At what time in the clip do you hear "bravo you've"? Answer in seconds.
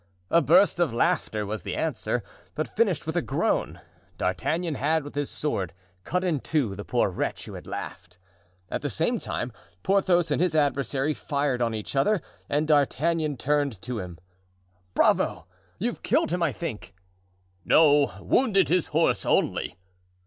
14.95-16.01